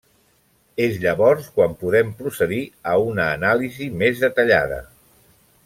És 0.85 0.95
llavors 1.03 1.49
quan 1.59 1.75
podem 1.83 2.09
procedir 2.21 2.63
a 2.93 2.97
una 3.11 3.29
anàlisi 3.37 3.91
més 4.01 4.25
detallada. 4.27 4.85